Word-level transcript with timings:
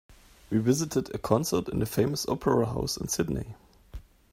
We 0.49 0.57
visited 0.57 1.13
a 1.13 1.19
concert 1.19 1.69
in 1.69 1.77
the 1.77 1.85
famous 1.85 2.27
opera 2.27 2.65
house 2.65 2.97
in 2.97 3.07
Sydney. 3.07 3.53